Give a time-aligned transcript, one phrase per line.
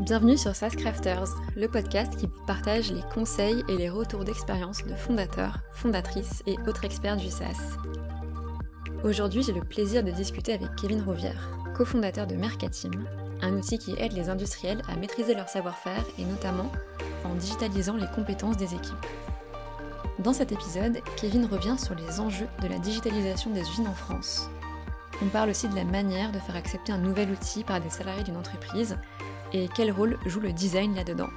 [0.00, 4.94] Bienvenue sur SaaS Crafters, le podcast qui partage les conseils et les retours d'expérience de
[4.94, 7.76] fondateurs, fondatrices et autres experts du SaaS.
[9.02, 12.92] Aujourd'hui, j'ai le plaisir de discuter avec Kevin Rouvière, cofondateur de Mercatim,
[13.42, 16.70] un outil qui aide les industriels à maîtriser leur savoir-faire et notamment
[17.24, 19.06] en digitalisant les compétences des équipes.
[20.20, 24.48] Dans cet épisode, Kevin revient sur les enjeux de la digitalisation des usines en France.
[25.20, 28.22] On parle aussi de la manière de faire accepter un nouvel outil par des salariés
[28.22, 28.96] d'une entreprise
[29.52, 31.30] et quel rôle joue le design là-dedans.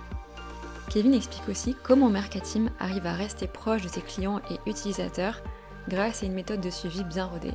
[0.89, 5.41] Kevin explique aussi comment Mercatim arrive à rester proche de ses clients et utilisateurs
[5.88, 7.53] grâce à une méthode de suivi bien rodée.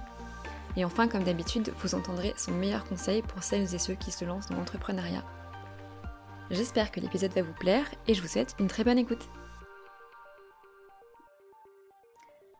[0.77, 4.25] Et enfin, comme d'habitude, vous entendrez son meilleur conseil pour celles et ceux qui se
[4.25, 5.25] lancent dans l'entrepreneuriat.
[6.51, 9.29] J'espère que l'épisode va vous plaire et je vous souhaite une très bonne écoute.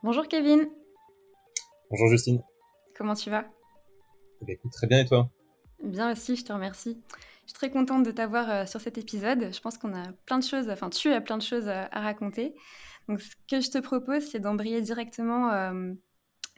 [0.03, 0.69] Bonjour Kevin.
[1.91, 2.43] Bonjour Justine.
[2.97, 3.45] Comment tu vas?
[4.47, 5.31] Eh écoute, Très bien et toi?
[5.83, 6.99] Bien aussi, je te remercie.
[7.47, 9.55] Je suis très contente de t'avoir euh, sur cet épisode.
[9.55, 12.57] Je pense qu'on a plein de choses, enfin tu as plein de choses à, raconter.
[13.09, 15.93] Donc ce que je te propose, c'est d'embrayer directement euh,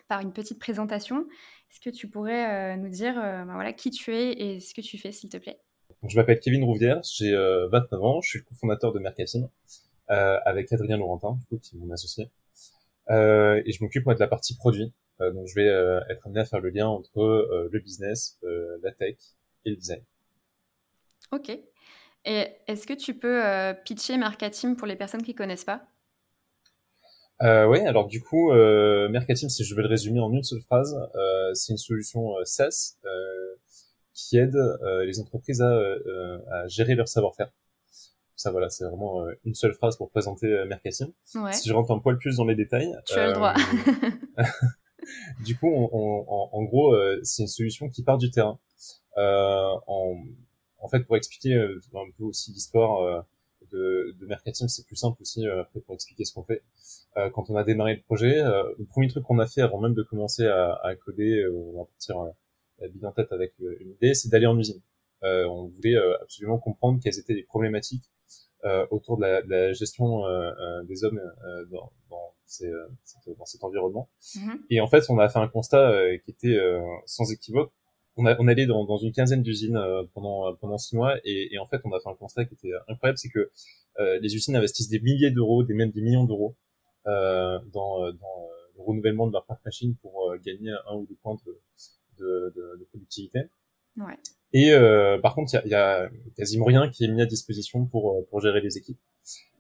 [0.09, 1.27] par une petite présentation.
[1.71, 4.81] Est-ce que tu pourrais euh, nous dire ben voilà, qui tu es et ce que
[4.81, 5.61] tu fais, s'il te plaît?
[6.05, 9.51] Je m'appelle Kevin Rouvière, j'ai 29 ans, je suis le cofondateur de Mercatim
[10.07, 12.31] avec Adrien Laurentin, du coup, qui est mon associé.
[13.11, 14.91] et je m'occupe de la partie produit.
[15.21, 15.67] donc je vais
[16.09, 18.39] être amené à faire le lien entre le business,
[18.83, 19.17] la tech
[19.67, 20.03] et le design.
[21.33, 21.51] Ok.
[22.25, 25.83] Et est-ce que tu peux euh, pitcher Mercatim pour les personnes qui ne connaissent pas?
[27.43, 30.61] Euh, Oui, alors du coup, euh, Mercatim, si je vais le résumer en une seule
[30.61, 30.97] phrase,
[31.55, 32.97] c'est une solution SaaS
[34.13, 34.57] qui aide
[35.05, 35.71] les entreprises à,
[36.53, 37.51] à gérer leur savoir-faire.
[38.35, 41.13] Ça, voilà, c'est vraiment une seule phrase pour présenter Mercatim.
[41.35, 41.53] Ouais.
[41.53, 42.93] Si je rentre un poil plus dans les détails.
[43.07, 43.55] Tu as le droit.
[45.45, 48.59] du coup, on, on, en, en, gros, c'est une solution qui part du terrain.
[49.17, 50.17] en
[50.81, 53.21] en fait, pour expliquer euh, un peu aussi l'histoire euh,
[53.73, 56.63] de, de Mercatim, c'est plus simple aussi euh, après pour expliquer ce qu'on fait.
[57.35, 60.05] quand on a démarré le projet, le premier truc qu'on a fait avant même de
[60.05, 62.17] commencer à, à coder, on va partir
[62.81, 64.81] la bille en tête avec une idée, c'est d'aller en usine.
[65.23, 68.05] on voulait absolument comprendre quelles étaient les problématiques
[68.91, 70.23] autour de la, de la gestion
[70.85, 71.21] des hommes
[71.73, 72.71] dans, dans, ces,
[73.37, 74.09] dans, cet environnement.
[74.23, 74.59] Mm-hmm.
[74.71, 75.93] Et en fait, on a fait un constat
[76.25, 76.59] qui était
[77.07, 77.73] sans équivoque
[78.19, 81.67] on, a, on allait dans, une quinzaine d'usines euh, pendant pendant six mois et, en
[81.67, 83.51] fait on a fait un constat qui était incroyable, c'est que
[84.01, 86.57] euh, les usines investissent des milliers d'euros, des même des millions d'euros
[87.07, 91.37] euh, dans, euh, le renouvellement de leur parc machine pour gagner un ou deux points
[92.19, 93.41] de, de productivité.
[94.53, 94.73] Et
[95.23, 98.41] par contre, il y y a, quasiment rien qui est mis à disposition pour pour
[98.41, 98.99] gérer les équipes.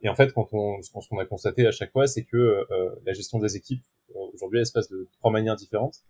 [0.03, 2.65] Et en fait, quand on, ce qu'on a constaté à chaque fois, c'est que euh,
[3.05, 3.83] la gestion des équipes
[4.35, 6.03] aujourd'hui, elle se passe de trois manières différentes.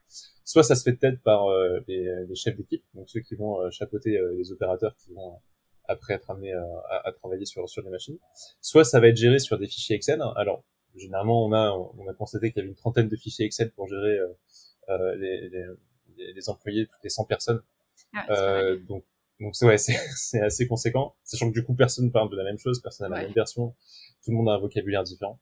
[0.44, 3.60] Soit ça se fait peut-être par euh, les, les, chefs d'équipe, donc ceux qui vont
[3.60, 5.40] euh, chapeauter euh, les opérateurs qui vont
[5.86, 6.66] après être amenés à,
[7.04, 8.18] à, travailler sur sur les machines.
[8.60, 10.22] Soit ça va être géré sur des fichiers Excel.
[10.36, 10.62] Alors
[10.96, 13.88] généralement, on a on a constaté qu'il y avait une trentaine de fichiers Excel pour
[13.88, 14.18] gérer
[15.16, 17.62] les, les, les, employés, toutes les 100 personnes.
[18.14, 19.04] Ah, donc
[19.40, 22.58] donc c'est ouais, c'est assez conséquent, sachant que du coup personne parle de la même
[22.58, 23.74] chose, personne n'a la même version,
[24.24, 25.40] tout le monde a un vocabulaire différent.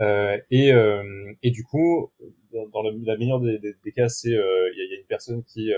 [0.00, 2.10] Euh, et, euh, et du coup,
[2.52, 5.06] dans, dans le, la meilleure des, des, des cas, c'est euh, il y, a, une
[5.06, 5.70] personne qui,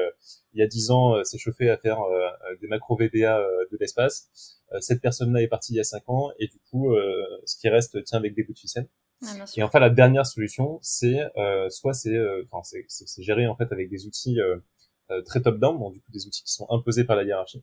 [0.53, 1.99] il y a dix ans, s'est chauffée à faire
[2.61, 4.61] des macro VBA de l'espace.
[4.81, 6.95] cette personne-là est partie il y a cinq ans, et du coup,
[7.45, 8.89] ce qui reste tient avec des bouts de ficelle.
[9.23, 11.21] Ah, et enfin, la dernière solution, c'est
[11.71, 12.17] soit c'est,
[12.51, 14.39] enfin, c'est géré en fait avec des outils
[15.26, 17.62] très top-down, bon, du coup des outils qui sont imposés par la hiérarchie.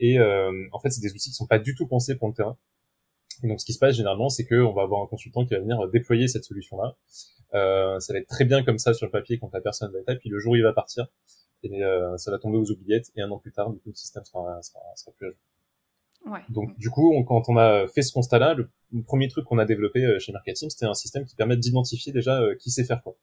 [0.00, 2.56] et en fait, c'est des outils qui sont pas du tout pensés pour le terrain.
[3.42, 5.60] Et donc, ce qui se passe généralement, c'est qu'on va avoir un consultant qui va
[5.60, 6.96] venir euh, déployer cette solution-là.
[7.54, 10.00] Euh, ça va être très bien comme ça sur le papier quand la personne va
[10.00, 11.06] être là, puis le jour où il va partir,
[11.62, 13.94] et euh, ça va tomber aux oubliettes, et un an plus tard, du coup, le
[13.94, 15.38] système sera, sera, sera plus à jour.
[16.26, 16.40] Ouais.
[16.50, 18.68] Donc, du coup, on, quand on a fait ce constat-là, le,
[19.06, 22.40] premier truc qu'on a développé euh, chez Marketing, c'était un système qui permet d'identifier déjà
[22.40, 23.16] euh, qui sait faire quoi.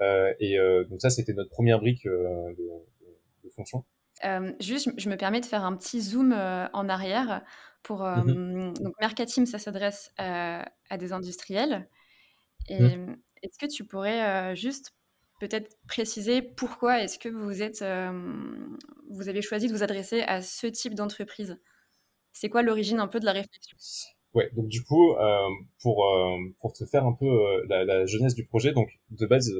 [0.00, 0.58] Et
[0.88, 2.54] donc ça, c'était notre première brique de,
[3.44, 3.84] de, fonction.
[4.24, 7.42] Euh, juste, je me permets de faire un petit zoom euh, en arrière.
[7.82, 11.88] Pour, euh, mmh Donc, Mercatim, ça s'adresse à des industriels.
[12.68, 13.16] Et mmh.
[13.42, 14.92] est-ce que tu pourrais juste
[15.40, 17.84] peut-être préciser pourquoi est-ce que vous êtes,
[19.08, 21.58] vous avez choisi de vous adresser à ce type d'entreprise?
[22.32, 23.76] C'est quoi l'origine un peu de la réflexion?
[24.38, 25.16] Ouais, donc du coup,
[25.82, 26.06] pour
[26.60, 27.26] pour te faire un peu
[27.68, 29.50] la, la, jeunesse du projet, donc de base,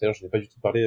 [0.00, 0.86] d'ailleurs, je n'ai pas du tout parlé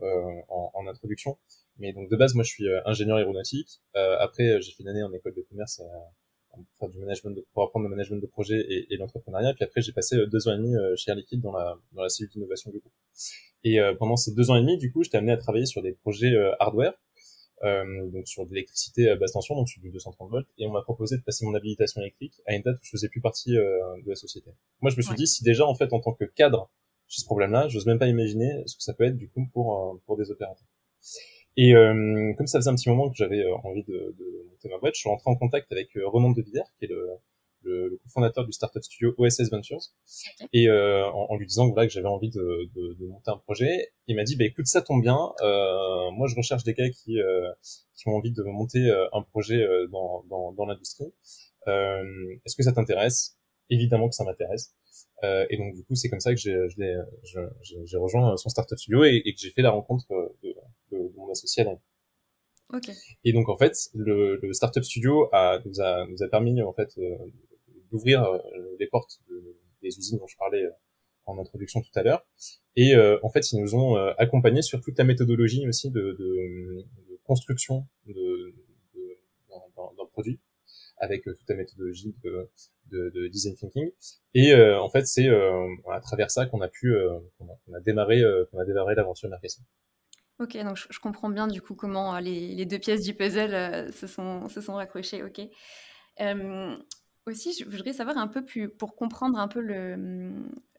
[0.00, 1.38] en, en, introduction,
[1.78, 3.80] mais donc de base, moi, je suis euh, ingénieur aéronautique.
[3.96, 5.82] Euh, après, euh, j'ai fait une année en école de commerce
[6.50, 9.54] pour faire du management, de, pour apprendre le management de projet et, et l'entrepreneuriat.
[9.54, 12.10] Puis après, j'ai passé deux ans et demi chez Air Liquide dans la dans la
[12.10, 12.92] cellule d'innovation du groupe.
[13.64, 15.92] Et pendant ces deux ans et demi, du coup, j'étais amené à travailler sur des
[15.92, 16.92] projets hardware.
[17.64, 20.72] Euh, donc sur de l'électricité à basse tension, donc sur du 230 volts, et on
[20.72, 23.56] m'a proposé de passer mon habilitation électrique à une date où je faisais plus partie
[23.56, 24.50] euh, de la société.
[24.80, 26.70] Moi, je me suis dit, si déjà en fait en tant que cadre,
[27.08, 29.78] j'ai ce problème-là, j'ose même pas imaginer ce que ça peut être du coup pour
[29.78, 30.66] euh, pour des opérateurs.
[31.56, 34.78] Et euh, comme ça faisait un petit moment que j'avais envie de, de, monter ma
[34.78, 37.10] boîte, je suis rentré en contact avec Renan de Villers, qui est le,
[37.64, 39.80] le, le cofondateur du startup studio OSS Ventures,
[40.52, 43.38] et euh, en, en, lui disant voilà que j'avais envie de, de, de, monter un
[43.38, 43.92] projet.
[44.06, 47.20] Il m'a dit bah écoute ça tombe bien, euh, moi je recherche des gars qui
[47.20, 47.50] euh,
[47.94, 51.12] qui ont envie de monter euh, un projet euh, dans dans, dans l'industrie.
[51.66, 53.36] Est-ce que ça t'intéresse?
[53.70, 54.74] Évidemment que ça m'intéresse.
[55.22, 59.22] et donc du coup c'est comme ça que j'ai j'ai rejoint son startup studio et,
[59.24, 60.06] et que j'ai fait la rencontre
[60.42, 60.54] de,
[60.90, 61.64] de, mon associé.
[62.74, 62.92] Okay.
[63.24, 66.72] Et donc en fait, le, le startup studio a, nous a nous a permis en
[66.72, 66.90] fait
[67.92, 68.38] d'ouvrir euh,
[68.80, 70.70] les portes de, des usines dont je parlais euh,
[71.26, 72.26] en introduction tout à l'heure.
[72.74, 76.84] Et euh, en fait, ils nous ont accompagnés sur toute la méthodologie aussi de,
[77.24, 78.54] construction de,
[79.48, 80.40] d'un produit
[80.96, 82.50] avec toute la méthodologie de,
[82.90, 83.92] de, de design thinking.
[84.34, 88.58] Et en fait, c'est à travers ça qu'on a pu, euh, qu'on a, démarré, qu'on
[88.58, 89.64] a démarré l'aventure marketing.
[90.40, 94.08] Ok, donc je, comprends bien du coup comment les, les deux pièces du puzzle se
[94.08, 95.22] sont se sont raccrochées.
[95.22, 95.40] Ok.
[97.26, 99.94] Aussi, je voudrais savoir un peu plus, pour comprendre un peu le,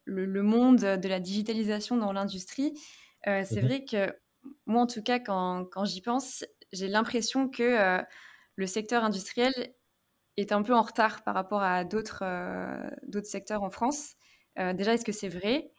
[0.06, 2.74] le, monde de la digitalisation dans l'industrie.
[3.28, 4.13] Euh, c'est mmh vrai que
[4.66, 6.44] moi, en tout cas, quand, quand j'y pense,
[6.74, 8.04] j'ai l'impression que euh,
[8.56, 9.54] le secteur industriel
[10.38, 14.16] est un peu en retard par rapport à d'autres euh, d'autres secteurs en France.
[14.57, 15.72] Déjà, est-ce que c'est vrai?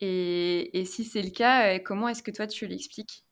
[0.00, 3.24] Et, et, si c'est le cas, comment est-ce que toi tu l'expliques?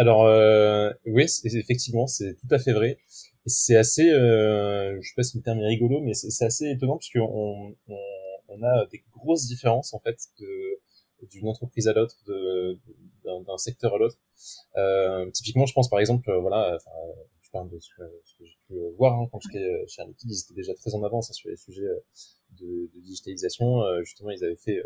[0.00, 2.98] Alors euh, oui, effectivement, c'est tout à fait vrai.
[3.44, 6.96] C'est assez, euh, je sais pas si le terme est rigolo, mais c'est assez étonnant
[6.96, 7.98] puisque on, on,
[8.48, 10.16] on, a des grosses différences en fait
[11.30, 12.16] d'une entreprise à l'autre,
[13.24, 14.16] d'un secteur à l'autre.
[14.78, 16.90] Euh, typiquement, je pense par exemple, euh, voilà, enfin,
[17.42, 18.02] je parle de ce que,
[18.40, 21.34] j'ai pu voir hein, quand j'étais chez Liquid, ils étaient déjà très en avance hein,
[21.34, 21.82] sur les sujets
[22.58, 23.82] de, de digitalisation.
[24.02, 24.82] justement, ils avaient fait,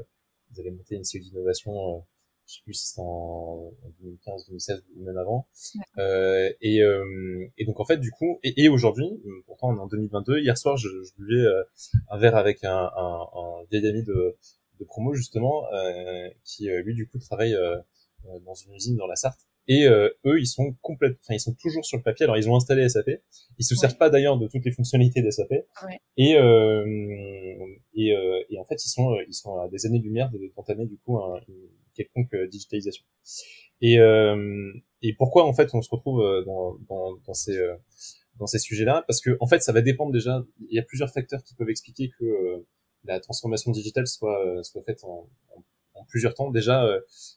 [0.52, 2.04] ils avaient monté une série d'innovation
[2.46, 5.46] je sais plus si c'était en 2015, 2016 ou même avant.
[5.98, 9.06] Euh, et, euh, et donc en fait du coup, et, et aujourd'hui,
[9.46, 11.62] pourtant on est en 2022, hier soir je, je buvais euh,
[12.10, 14.36] un verre avec un, un, un, vieil ami de,
[14.80, 17.78] de promo justement, euh, qui euh, lui du coup travaille euh,
[18.44, 19.40] dans une usine dans la Sarthe.
[19.66, 22.24] Et eux, ils sont complètement, enfin, ils sont toujours sur le papier.
[22.24, 23.08] Alors, ils ont installé SAP.
[23.58, 25.48] Ils se servent pas d'ailleurs de toutes les fonctionnalités d'SAP.
[25.50, 25.98] Ouais.
[26.18, 26.84] Et, euh,
[27.94, 28.14] et,
[28.50, 31.66] et, en fait, ils sont, ils sont à des années-lumière d'entamer du coup un, une
[31.94, 33.04] quelconque euh, digitalisation.
[33.80, 37.58] Et, euh, et pourquoi en fait on se retrouve euh, dans, dans, dans ces
[38.38, 39.04] dans ces sujets-là?
[39.06, 40.44] Parce que en fait ça va dépendre déjà.
[40.68, 42.64] Il y a plusieurs facteurs qui peuvent expliquer que
[43.04, 45.28] la transformation digitale soit soit faite en,
[45.94, 46.50] en, plusieurs temps.
[46.50, 46.86] Déjà,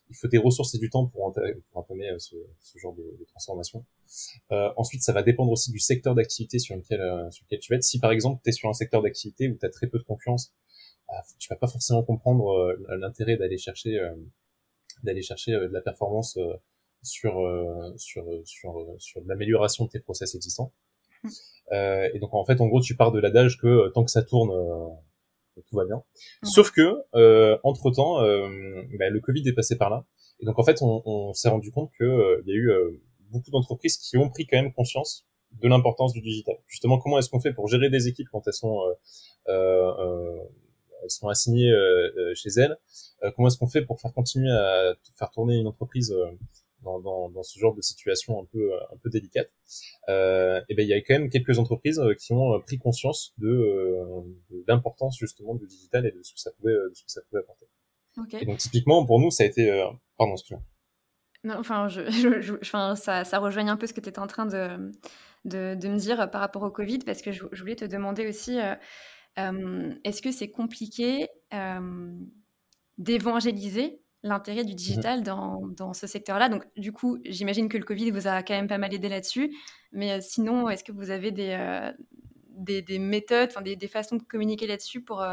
[0.10, 1.34] il faut des ressources et du temps pour,
[1.74, 3.86] entamer ce, ce, genre de, de transformation.
[4.52, 7.00] Euh, ensuite, ça va dépendre aussi du secteur d'activité sur lequel
[7.32, 7.84] sur lequel tu vas être.
[7.84, 10.04] Si par exemple tu es sur un secteur d'activité où tu as très peu de
[10.04, 10.54] confiance,
[11.40, 14.00] tu vas pas forcément comprendre l'intérêt d'aller chercher
[15.04, 16.54] d'aller chercher euh, de la performance euh,
[17.04, 20.74] sur euh, sur sur sur l'amélioration de tes process existants.
[21.24, 21.30] Mmh.
[22.14, 24.52] et donc en fait, en gros, tu pars de l'adage que tant que ça tourne,
[25.68, 26.04] tout va bien.
[26.44, 27.04] Sauf que
[27.64, 30.06] entre temps, bah, le Covid est passé par là,
[30.40, 33.02] et donc en fait, on, on s'est rendu compte que il y a eu
[33.32, 36.58] beaucoup d'entreprises qui ont pris quand même conscience de l'importance du digital.
[36.68, 38.80] Justement, comment est-ce qu'on fait pour gérer des équipes quand elles sont
[39.48, 40.44] euh, euh,
[41.04, 42.78] elles sont assignées euh, euh, chez elles.
[43.24, 46.16] Euh, comment est-ce qu'on fait pour faire continuer à faire tourner une entreprise
[46.84, 49.52] dans, dans, dans, ce genre de situation un peu un peu délicate?
[50.10, 53.48] Euh, et ben il y a quand même quelques entreprises qui ont pris conscience de,
[54.52, 57.22] de l'importance justement du digital et de ce que ça pouvait de ce que ça
[57.30, 57.68] pouvait apporter
[58.18, 58.44] okay.
[58.44, 59.86] et donc typiquement pour nous ça a été euh,
[60.18, 60.64] pardon excuse-moi
[61.44, 64.20] non, enfin, je, je, je, enfin ça, ça rejoigne un peu ce que tu étais
[64.20, 64.92] en train de,
[65.46, 68.60] de, de, me dire par rapport au Covid, parce que je, voulais te demander aussi,
[68.60, 68.76] euh,
[69.38, 71.30] est-ce que c'est compliqué
[72.98, 76.50] d'évangéliser l'intérêt du mmh digital dans, dans ce secteur-là?
[76.50, 79.56] Donc, du coup, j'imagine que le Covid vous a quand même pas mal aidé là-dessus.
[79.92, 81.92] Mais sinon, est-ce que vous avez des,
[82.50, 85.24] des, des, méthodes, des, des, façons de communiquer là-dessus pour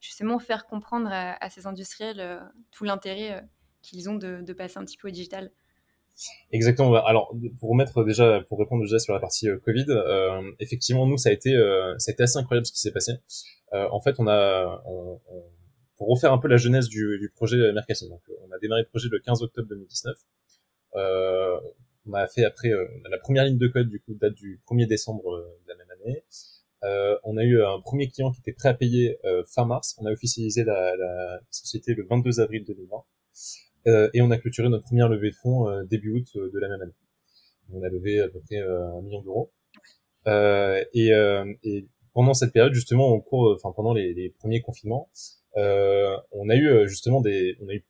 [0.00, 3.44] justement faire comprendre à, ces industriels tout l'intérêt
[3.82, 5.50] qu'ils ont de, de, passer un petit peu au digital?
[6.52, 6.94] Exactement.
[7.04, 11.16] Alors, pour remettre déjà, pour répondre déjà sur la partie euh, Covid, euh, effectivement, nous,
[11.16, 13.12] ça a été, euh, ça a été assez incroyable ce qui s'est passé.
[13.72, 15.42] Euh, en fait, on a, on, on,
[15.96, 18.08] pour refaire un peu la genèse du, du projet Mercassine.
[18.08, 20.16] Donc, on a démarré le projet le 15 octobre 2019.
[20.94, 21.60] Euh,
[22.06, 22.70] on a fait après
[23.10, 26.24] la première ligne de code du coup date du 1er décembre de la même année.
[27.24, 29.94] on a eu un premier client qui était prêt à payer fin mars.
[30.00, 32.96] On a officialisé la, la société le 22 avril 2020.
[33.86, 36.58] Euh, et on a clôturé notre première levée de fonds euh, début août euh, de
[36.58, 36.94] la même année.
[37.72, 39.52] On a levé à peu près un million d'euros.
[40.26, 41.10] et,
[41.64, 45.10] et pendant cette période, justement, au cours, enfin pendant les, premiers confinements,
[45.54, 47.84] on a eu justement des, on a eu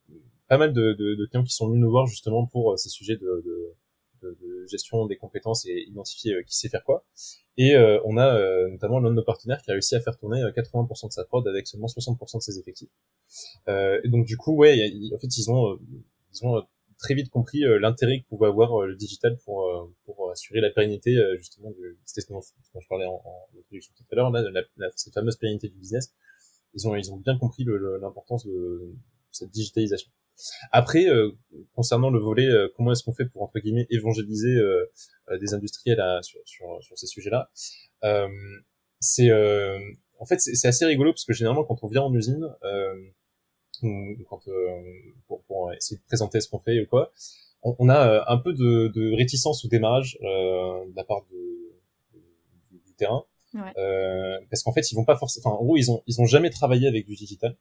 [0.49, 3.17] pas mal de, de, de clients qui sont venus nous voir justement pour ces sujets
[3.17, 3.77] de, de
[4.23, 7.05] de, gestion des compétences et identifier euh, qui sait faire quoi.
[7.57, 10.17] Et euh, on a euh, notamment l'un de nos partenaires qui a réussi à faire
[10.19, 12.91] tourner 80% de sa prod avec seulement 60% de ses effectifs.
[13.67, 15.79] et donc du coup, ouais, en fait, ils ont,
[16.33, 16.63] ils ont
[16.99, 21.71] très vite compris l'intérêt que pouvait avoir le digital pour pour assurer la pérennité justement
[21.71, 24.43] de c'était ce dont, je parlais en, en introduction tout à l'heure là
[24.77, 26.13] la, cette fameuse pérennité du business
[26.75, 27.65] ils ont ils ont bien compris
[28.01, 28.93] l'importance de
[29.31, 30.11] cette digitalisation
[30.73, 31.33] après, euh,
[31.75, 34.87] concernant le volet, euh, comment est-ce qu'on fait pour entre guillemets évangéliser euh,
[35.41, 37.51] des industriels à, sur, sur, sur, ces sujets-là
[39.01, 39.31] C'est
[40.21, 42.49] en fait c'est assez rigolo parce que généralement quand on vient en usine,
[43.81, 44.43] quand
[45.27, 47.13] pour, pour, essayer de présenter ce qu'on fait ou quoi,
[47.63, 52.19] on, a un peu de, de, réticence au démarrage de la part de,
[52.87, 53.25] du terrain.
[53.55, 55.61] Euh, parce qu'en fait, ils vont pas forcément.
[55.61, 57.57] En gros, ils ont ils ont jamais travaillé avec du digital.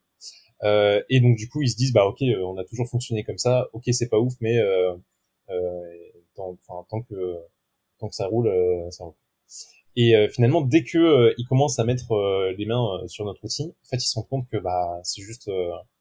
[0.64, 3.24] Euh, et donc du coup, ils se disent bah ok, euh, on a toujours fonctionné
[3.24, 3.68] comme ça.
[3.72, 4.94] Ok, c'est pas ouf, mais euh,
[5.50, 5.82] euh,
[6.34, 6.56] tant,
[6.90, 7.36] tant que
[7.98, 8.50] tant que ça roule,
[8.90, 9.14] ça roule.
[9.96, 13.96] Et finalement, dès que ils commencent à mettre les mains sur notre outil, en fait,
[13.96, 15.50] ils se rendent compte que bah c'est juste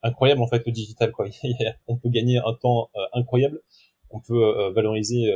[0.04, 1.28] incroyable en fait le digital quoi.
[1.88, 3.62] on peut gagner un temps incroyable,
[4.12, 5.34] on peut valoriser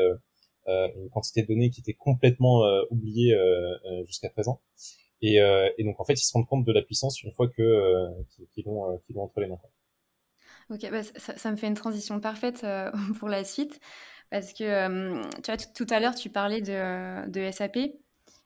[0.67, 3.35] une quantité de données qui était complètement oubliée
[4.05, 4.61] jusqu'à présent.
[5.21, 7.61] Et, euh, donc en fait, ils se rendent compte de la puissance une fois que
[7.61, 8.07] euh,
[8.53, 9.59] qu'ils l'ont euh, entre les mains.
[10.69, 12.65] Ok, bah, ça, me fait une transition parfaite
[13.19, 13.79] pour la suite
[14.29, 17.77] parce que tu vois tout à l'heure tu parlais de, SAP.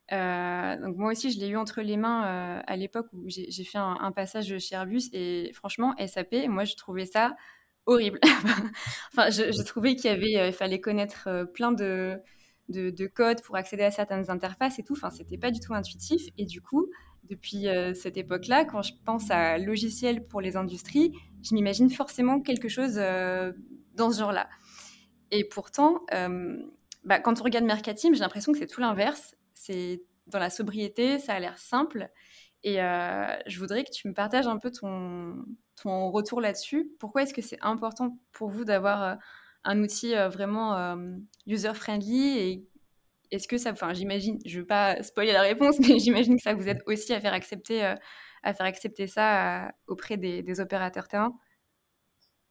[0.10, 4.12] donc moi aussi je l'ai eu entre les mains à l'époque où j'ai fait un,
[4.12, 7.36] passage chez Airbus et franchement SAP, moi je trouvais ça
[7.86, 8.20] horrible.
[9.14, 12.20] enfin, je, trouvais qu'il il fallait connaître plein de
[12.70, 14.94] de, code pour accéder à certaines interfaces et tout.
[14.94, 16.30] Enfin, c'était pas du tout intuitif.
[16.38, 16.88] Et du coup,
[17.30, 21.14] depuis euh, cette époque-là, quand je pense à logiciel pour les industries,
[21.44, 23.52] je m'imagine forcément quelque chose euh,
[23.94, 24.50] dans ce genre-là.
[25.32, 26.58] Et pourtant, euh,
[27.04, 29.36] bah, quand on regarde Mercatim, j'ai l'impression que c'est tout l'inverse.
[29.54, 32.10] C'est dans la sobriété, ça a l'air simple.
[32.68, 35.46] Et je voudrais que tu me partages un peu ton,
[35.86, 36.90] retour là-dessus.
[37.00, 39.18] Pourquoi est-ce que c'est important pour vous d'avoir
[39.66, 40.96] un outil euh, vraiment euh,
[41.48, 42.68] user-friendly et
[43.32, 46.54] est-ce que ça, enfin, j'imagine, je veux pas spoiler la réponse, mais j'imagine que ça
[46.54, 47.96] vous aide aussi à faire accepter, euh,
[48.44, 51.34] à faire accepter ça auprès des, opérateurs terrain?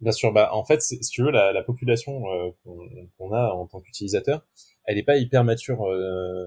[0.00, 2.20] Bien sûr, bah en fait, si tu veux, la, population
[2.64, 4.44] qu'on a en tant qu'utilisateur,
[4.84, 5.78] elle n'est pas hyper mature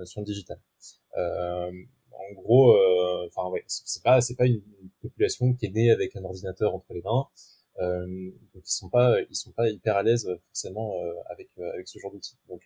[0.03, 0.59] sur le digital.
[2.29, 2.75] En gros,
[3.27, 4.61] enfin ouais, c'est pas c'est pas une
[5.01, 7.27] population qui est née avec un ordinateur entre les mains.
[7.79, 11.49] Euh, donc ils sont pas ils sont pas hyper à l'aise euh, forcément euh, avec
[11.73, 12.35] avec ce genre d'outil.
[12.49, 12.61] Donc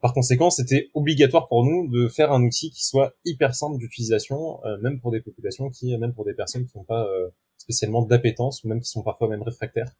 [0.00, 4.60] par conséquent, c'était obligatoire pour nous de faire un outil qui soit hyper simple d'utilisation,
[4.82, 7.08] même pour des populations qui, même pour des personnes qui n'ont pas
[7.56, 9.90] spécialement d'appétence ou même qui sont parfois même réfractaires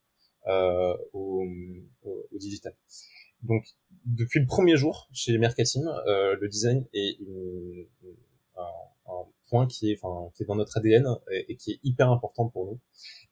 [0.48, 1.44] euh, au,
[2.04, 2.72] au, digital.
[3.42, 3.64] Donc,
[4.04, 7.84] depuis le premier jour chez Mercatim, euh, le design est une,
[8.56, 11.80] un, un, point qui est, enfin, qui est dans notre ADN et, et, qui est
[11.84, 12.80] hyper important pour nous.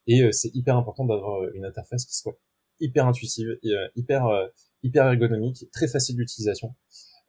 [0.06, 2.38] Et euh, c'est hyper important d'avoir euh, une interface qui soit
[2.80, 4.26] hyper intuitive, euh, hyper
[4.82, 6.74] hyper ergonomique, très facile d'utilisation.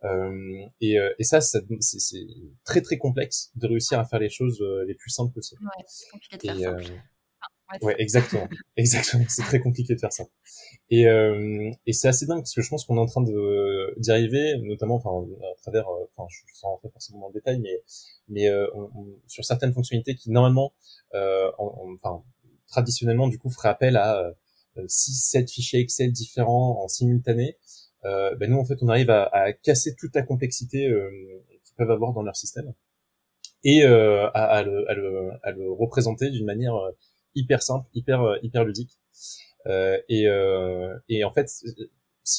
[0.04, 2.28] Euh, et, et, ça, ça c'est
[2.64, 5.62] très très complexe de réussir à faire les choses les plus simples possibles.
[5.64, 7.02] Ouais, c'est compliqué de faire simple.
[7.82, 9.26] Ouais, exactement, exactement.
[9.30, 10.26] C'est très compliqué de faire ça.
[10.90, 13.94] Et, euh, et c'est assez dingue parce que je pense qu'on est en train de
[13.98, 17.82] d'y arriver, notamment, enfin, à travers, enfin, je sans rentrer forcément dans le détail, mais
[18.28, 18.50] mais
[19.28, 20.74] sur certaines fonctionnalités qui normalement,
[21.14, 22.24] enfin,
[22.68, 24.34] traditionnellement du coup ferait appel à
[24.88, 27.58] 6 euh, 7 fichiers Excel différents en simultané
[28.04, 31.10] euh, ben nous en fait on arrive à, à casser toute la complexité euh,
[31.64, 32.74] qu'ils peuvent avoir dans leur système
[33.64, 36.92] et euh, à, à, le, à, le, à, le, représenter d'une manière euh,
[37.36, 39.00] hyper simple hyper hyper ludique
[39.68, 40.26] et,
[41.10, 41.50] et en fait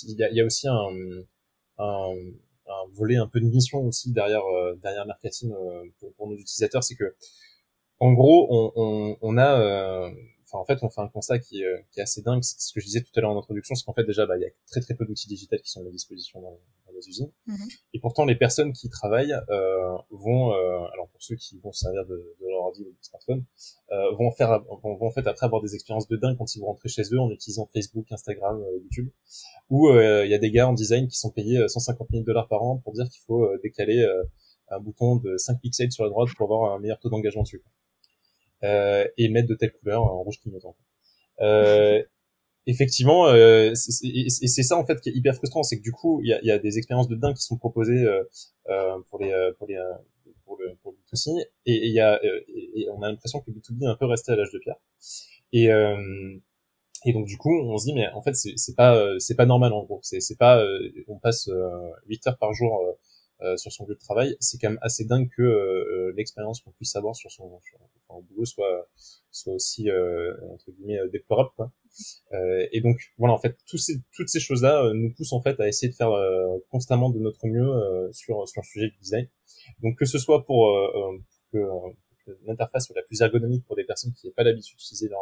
[0.05, 0.89] il y a, y a, aussi un,
[1.79, 2.15] un,
[2.67, 4.43] un, volet un peu de mission aussi derrière
[4.83, 5.53] derrière marketing
[5.99, 7.15] pour, pour, nos utilisateurs c'est que
[7.99, 10.11] en gros, on, on, on a, euh,
[10.45, 12.43] enfin en fait, on fait un constat qui, euh, qui est assez dingue.
[12.43, 14.37] C'est ce que je disais tout à l'heure en introduction, c'est qu'en fait déjà, bah,
[14.37, 17.09] il y a très très peu d'outils digitaux qui sont à disposition dans, dans les
[17.09, 17.31] usines.
[17.49, 17.79] Mm-hmm.
[17.95, 21.81] Et pourtant, les personnes qui travaillent euh, vont, euh, alors pour ceux qui vont se
[21.81, 23.45] servir de, de leur ordi ou de smartphone,
[23.93, 26.61] euh, vont faire, vont, vont, en fait après avoir des expériences de dingue quand ils
[26.61, 29.11] vont rentrer chez eux en utilisant Facebook, Instagram, YouTube,
[29.71, 32.63] où il y a des gars en design qui sont payés 150 000 dollars par
[32.63, 34.07] an pour dire qu'il faut décaler
[34.69, 37.63] un bouton de 5 pixels sur la droite pour avoir un meilleur taux d'engagement dessus
[38.63, 40.77] et mettre de telle couleur en rouge clignotant.
[41.41, 42.03] Euh,
[42.67, 46.21] effectivement, euh, et c'est ça en fait qui est hyper frustrant, c'est que du coup,
[46.23, 48.23] il y a, y a, des expériences de dingue qui sont proposées euh,
[48.69, 49.81] euh pour les pour les
[50.45, 53.57] pour le pour le B2C, et il y a et, on a l'impression que le
[53.57, 54.77] B2B est un peu resté à l'âge de pierre.
[55.53, 55.69] Et
[57.05, 59.73] et donc du coup, on se dit mais en fait c'est pas c'est pas normal
[59.73, 60.65] en gros, c'est c'est pas
[61.09, 61.49] on passe
[62.09, 62.99] 8 heures par jour
[63.43, 66.71] euh, sur son lieu de travail, c'est quand même assez dingue que euh, l'expérience qu'on
[66.71, 67.79] puisse avoir sur son, sur,
[68.31, 68.89] boulot soit
[69.31, 71.71] soit aussi euh, entre guillemets déplorable quoi.
[72.73, 75.61] et donc voilà en fait tous ces, toutes ces choses là nous poussent en fait
[75.61, 76.13] à essayer de faire
[76.71, 79.29] constamment de notre mieux sur sur le sujet du design.
[79.83, 80.75] Donc que ce soit pour
[81.53, 81.59] que,
[82.47, 85.21] l'interface soit la plus ergonomique pour des personnes qui n'ont pas l'habitude d'utiliser leur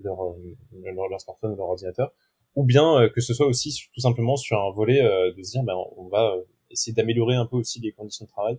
[0.00, 0.36] leur,
[0.82, 2.12] leur, leur, smartphone ou leur ordinateur,
[2.54, 5.76] ou bien que ce soit aussi tout simplement sur un volet de se dire ben
[5.96, 6.36] on va
[6.70, 8.58] essayer d'améliorer un peu aussi les conditions de travail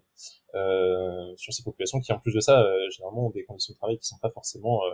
[0.56, 3.78] euh, sur ces populations qui en plus de ça euh, généralement ont des conditions de
[3.78, 4.94] travail qui sont pas forcément euh,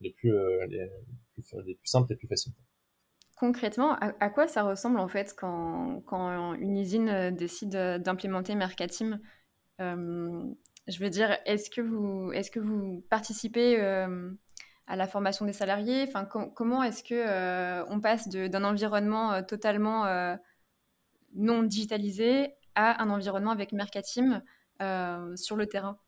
[0.00, 0.32] les plus,
[0.68, 0.90] les,
[1.34, 2.52] plus, les plus les plus faciles.
[3.36, 7.70] Concrètement à, quoi ça ressemble en fait quand, quand une usine décide
[8.02, 9.20] d'implémenter Mercatim?
[9.78, 16.04] Je veux dire est-ce que vous est-ce que vous participez à la formation des salariés?
[16.08, 20.06] Enfin comment est-ce que on passe d'un environnement totalement
[21.34, 24.42] non digitalisé à un environnement avec Mercatim
[24.80, 25.98] euh, sur le terrain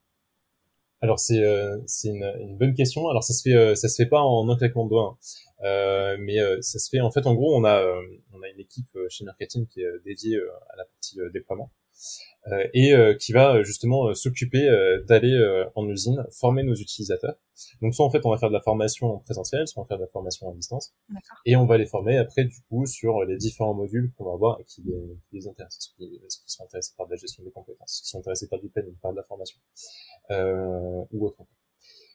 [1.03, 3.09] alors c'est euh, une, une, bonne question.
[3.09, 5.67] Alors ça se fait euh, ça se fait pas en un claquement de doigts, hein.
[5.67, 7.83] euh, mais euh, ça se fait en fait en gros on a
[8.33, 11.73] on a une équipe chez Mercatim qui est dédiée à la partie déploiement.
[12.49, 14.69] Euh, et euh, qui va euh, justement s'occuper
[15.07, 15.39] d'aller
[15.77, 17.37] en usine former nos utilisateurs.
[17.81, 19.89] Donc soit en fait on va faire de la formation en présentiel, soit on va
[19.89, 20.93] faire de la formation à distance,
[21.47, 24.59] et on va les former après du coup sur les différents modules qu'on va avoir
[24.61, 24.93] et qui les,
[25.29, 28.19] qui les intéressent, est-ce qu'ils sont intéressés par de la gestion des compétences, qu'ils sont
[28.19, 29.59] intéressés par du planning, par de la formation
[30.31, 31.45] euh, ou autre.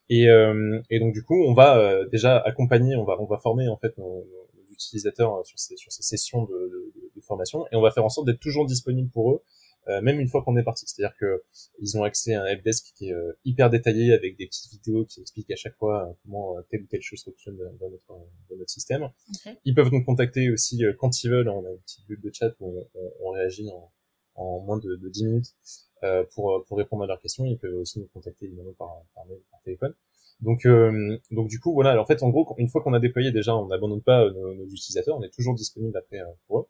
[0.09, 3.69] Et, euh, et donc du coup, on va déjà accompagner, on va on va former
[3.69, 4.25] en fait nos,
[4.55, 8.05] nos utilisateurs sur ces sur ces sessions de, de, de, formation, et on va faire
[8.05, 9.43] en sorte d'être toujours disponible pour eux
[9.89, 10.85] euh, même une fois qu'on est parti.
[10.87, 11.43] C'est-à-dire que
[11.79, 15.05] ils ont accès à un helpdesk qui est euh, hyper détaillé avec des petites vidéos
[15.05, 18.07] qui expliquent à chaque fois euh, comment telle ou telle chose fonctionne dans notre,
[18.49, 19.09] dans notre système.
[19.65, 21.49] Ils peuvent nous contacter aussi quand ils veulent.
[21.49, 23.91] On a une petite bulle de chat où on, on, réagit en,
[24.35, 25.55] en, moins de, de 10 minutes
[26.03, 27.45] euh, pour, pour répondre à leurs questions.
[27.45, 29.93] Ils peuvent aussi nous contacter évidemment par, par mail, par téléphone.
[30.41, 31.99] Donc, euh, donc du coup, voilà.
[31.99, 34.65] En fait, en gros, une fois qu'on a déployé, déjà, on n'abandonne pas nos, nos,
[34.65, 35.17] utilisateurs.
[35.17, 36.65] On est toujours disponible après pour eux.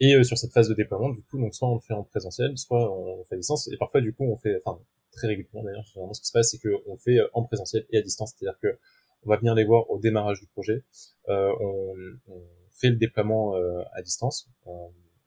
[0.00, 2.02] Et euh, sur cette phase de déploiement, du coup, donc soit on le fait en
[2.02, 4.80] présentiel, soit on fait à distance, et parfois du coup on fait, enfin
[5.12, 7.98] très régulièrement d'ailleurs, généralement ce qui se passe, c'est qu'on fait euh, en présentiel et
[7.98, 8.78] à distance, c'est-à-dire que
[9.26, 10.82] on va venir les voir au démarrage du projet,
[11.28, 11.94] euh, on,
[12.28, 14.70] on, fait le déploiement euh, à distance, euh,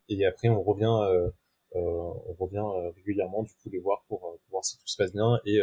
[0.09, 1.21] et après on revient,
[1.75, 5.39] on revient régulièrement du coup les voir pour, pour, voir si tout se passe bien
[5.45, 5.59] et,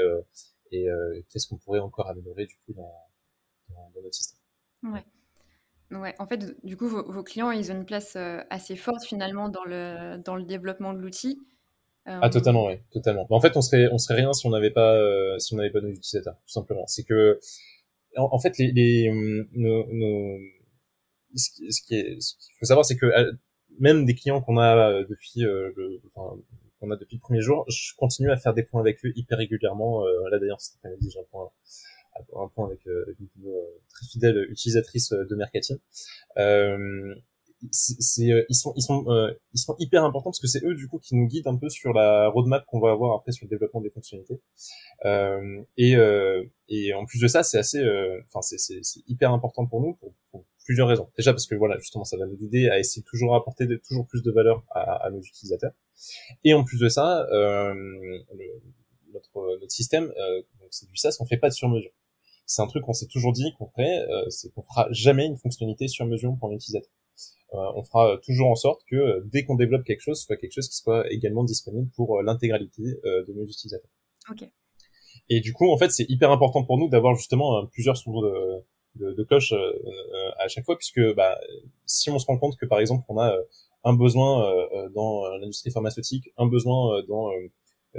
[0.70, 0.86] et
[1.28, 2.94] qu'est-ce qu'on pourrait encore améliorer du coup dans,
[3.70, 4.38] dans, dans notre système.
[4.84, 5.04] Ouais.
[5.90, 9.48] Ouais, en fait, du coup, vos, clients, ils ont une place euh, assez forte finalement
[9.48, 11.40] dans le, dans le développement de l'outil.
[12.06, 13.26] Ah, euh, totalement, oui, totalement.
[13.28, 15.70] En fait, on serait, on serait rien si on n'avait pas, euh, si on n'avait
[15.70, 16.86] pas nos utilisateurs, tout simplement.
[16.86, 17.40] C'est que,
[18.16, 19.10] en, fait, les, les
[19.52, 20.38] nos, nos,
[21.34, 23.06] ce, qui, ce, qui qu'il faut savoir, c'est que
[23.80, 26.36] même des clients qu'on a depuis, le, enfin,
[26.78, 29.38] qu'on a depuis le premier jour, je continue à faire des points avec eux hyper
[29.38, 30.04] régulièrement.
[30.30, 31.50] là, d'ailleurs, j'ai un point
[32.36, 35.78] un point avec, euh, une euh, très fidèle utilisatrice euh, de Mercatim.
[37.72, 39.04] c'est ils sont ils sont
[39.52, 41.68] ils sont hyper importants parce que c'est eux du coup qui nous guident un peu
[41.68, 44.40] sur la roadmap qu'on va avoir après sur le développement des fonctionnalités.
[45.76, 45.94] Et
[46.68, 47.80] et en plus de ça c'est assez
[48.26, 49.98] enfin c'est c'est hyper important pour nous
[50.30, 51.10] pour, plusieurs raisons.
[51.18, 54.22] Déjà parce que voilà justement ça va nous guider à essayer toujours apporter toujours plus
[54.22, 55.72] de valeur à, à, nos utilisateurs.
[56.44, 57.26] Et en plus de ça
[59.12, 60.06] notre notre système
[60.60, 61.90] donc c'est du SaaS on fait pas de sur mesure
[62.50, 65.36] c'est un truc qu'on s'est toujours dit qu'on ferait, euh, c'est qu'on fera jamais une
[65.36, 66.90] fonctionnalité sur mesure pour l'utilisateur.
[67.54, 70.36] Euh, on fera toujours en sorte que euh, dès qu'on développe quelque chose, ce soit
[70.36, 73.90] quelque chose qui soit également disponible pour l'intégralité de nos utilisateurs.
[74.28, 74.50] Ok.
[75.28, 78.64] Et du coup, en fait, c'est hyper important pour nous d'avoir justement plusieurs sons de,
[78.96, 79.52] de, de cloche
[80.38, 81.38] à chaque fois, puisque bah,
[81.86, 83.32] si on se rend compte que par exemple on a
[83.84, 84.52] un besoin
[84.92, 87.48] dans l'industrie pharmaceutique, un besoin dans euh,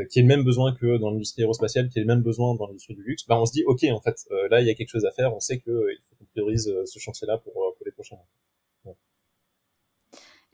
[0.09, 2.67] qui est le même besoin que dans l'industrie aérospatiale, qui est le même besoin dans
[2.67, 4.73] l'industrie du luxe, bah on se dit ok en fait euh, là il y a
[4.73, 7.85] quelque chose à faire, on sait que euh, faut qu'on priorise ce chantier-là pour, pour
[7.85, 8.27] les prochains mois.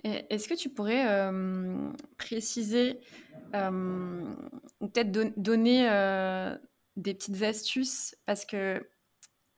[0.04, 1.32] Est-ce que tu pourrais
[2.18, 3.00] préciser
[3.54, 5.90] ou peut-être donner
[6.96, 8.16] des petites astuces?
[8.26, 8.88] Parce que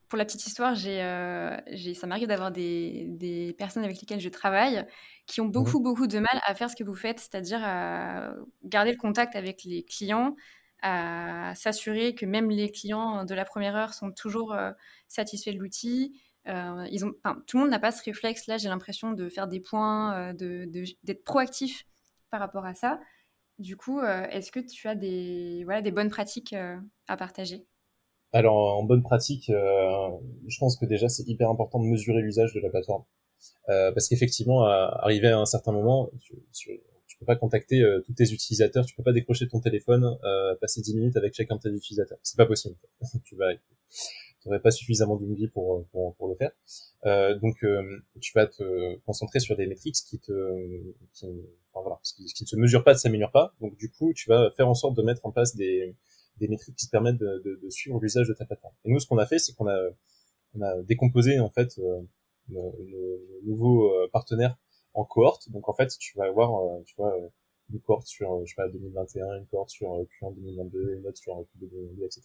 [0.09, 0.99] pour la petite histoire, j'ai,
[1.67, 4.85] j'ai, ça m'arrive d'avoir des, des, personnes avec lesquelles je travaille
[5.27, 8.33] qui ont mmh beaucoup, beaucoup de mal à faire ce que vous faites, c'est-à-dire à
[8.63, 10.35] garder le contact avec les clients,
[10.81, 14.55] à s'assurer que même les clients de la première heure sont toujours
[15.07, 17.13] satisfaits de l'outil, ils ont,
[17.45, 20.67] tout le monde n'a pas ce réflexe-là, j'ai l'impression, de faire des points, de,
[21.03, 21.85] d'être proactif
[22.31, 22.99] par rapport à ça.
[23.59, 26.55] Du coup, est-ce que tu as des, voilà, des bonnes pratiques
[27.07, 27.68] à partager?
[28.31, 30.09] Alors en bonne pratique, euh,
[30.47, 33.03] je pense que déjà c'est hyper important de mesurer l'usage de la plateforme.
[33.69, 36.81] Euh, parce qu'effectivement, arrivé à un certain moment, tu, tu,
[37.19, 40.17] peux pas contacter euh, tous tes utilisateurs, tu peux pas décrocher ton téléphone,
[40.61, 42.17] passer 10 minutes avec chacun de tes utilisateurs.
[42.23, 42.75] C'est pas possible.
[43.25, 43.51] tu vas,
[44.45, 46.51] n'aurais pas suffisamment vie pour, pour, pour le faire.
[47.41, 47.57] Donc
[48.21, 50.31] tu vas te concentrer sur des métriques qui te,
[51.13, 51.27] enfin,
[51.73, 53.53] voilà, qui ne se mesurent pas, ne s'améliorent pas.
[53.59, 55.95] Donc du coup, tu vas faire en sorte de mettre en place des
[56.39, 58.73] des métriques qui te permettent de, de, de suivre l'usage de ta plateforme.
[58.85, 59.77] Et nous, ce qu'on a fait, c'est qu'on a,
[60.55, 62.01] on a décomposé en fait euh,
[62.49, 62.75] nos,
[63.43, 64.57] nouveaux euh, partenaires
[64.93, 65.49] en cohortes.
[65.51, 67.15] Donc en fait, tu vas avoir, euh, tu vois,
[67.71, 69.89] une cohorte sur, je sais pas, 2021, une cohorte sur
[70.21, 72.21] Q1 2022, une autre sur Q2 2022, etc.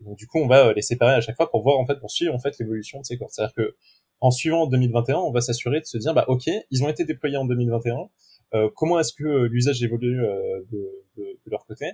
[0.00, 1.98] Et donc du coup, on va les séparer à chaque fois pour voir en fait,
[1.98, 3.32] pour suivre en fait l'évolution de ces cohortes.
[3.32, 3.76] C'est-à-dire que
[4.20, 7.36] en suivant 2021, on va s'assurer de se dire, bah ok, ils ont été déployés
[7.36, 8.08] en 2021.
[8.54, 11.86] Euh, comment est-ce que l'usage évolue de, de, de, leur côté?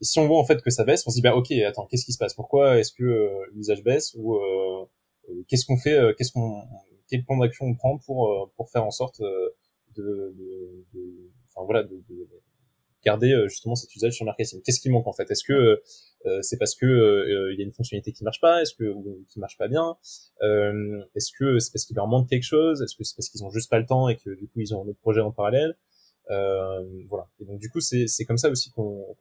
[0.00, 2.04] Si on voit en fait que ça baisse, on se dit bah ok, attends, qu'est-ce
[2.04, 2.34] qui se passe?
[2.34, 4.14] Pourquoi est-ce que euh, l'usage baisse?
[4.16, 4.86] Ou euh,
[5.28, 6.62] euh, qu'est-ce qu'on fait Qu'est-ce qu'on
[7.08, 9.54] quel plan d'action on prend pour pour faire en sorte de,
[9.96, 12.28] de, de enfin voilà de, de,
[13.04, 14.60] garder justement cet usage sur marketing?
[14.62, 15.30] Qu'est-ce qui manque en fait?
[15.30, 15.82] Est-ce que
[16.42, 18.60] c'est parce que il y a une fonctionnalité qui marche pas?
[18.62, 19.96] Est-ce que ou, qui marche pas bien?
[21.14, 22.82] Est-ce que c'est parce qu'il leur manque quelque chose?
[22.82, 24.74] Est-ce que c'est parce qu'ils ont juste pas le temps et que du coup ils
[24.74, 25.76] ont un autre projet en parallèle?
[26.28, 27.28] Voilà.
[27.40, 29.16] Et donc du coup c'est c'est comme ça aussi qu'on